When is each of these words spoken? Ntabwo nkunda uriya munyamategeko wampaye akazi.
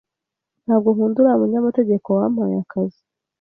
Ntabwo 0.65 0.89
nkunda 0.93 1.17
uriya 1.19 1.39
munyamategeko 1.41 2.07
wampaye 2.17 2.55
akazi. 2.63 3.01